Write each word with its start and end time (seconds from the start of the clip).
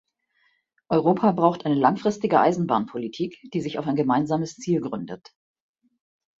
Europa 0.89 1.31
braucht 1.31 1.63
eine 1.63 1.75
langfristige 1.75 2.39
Eisenbahnpolitik, 2.39 3.37
die 3.53 3.61
sich 3.61 3.77
auf 3.77 3.85
ein 3.85 3.95
gemeinsames 3.95 4.55
Ziel 4.55 4.81
gründet. 4.81 5.31